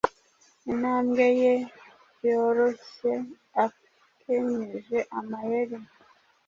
Intambwe 0.71 1.25
ye 1.41 1.53
yorohye, 2.27 3.13
akenyeje 3.65 4.97
amayeri, 5.19 5.77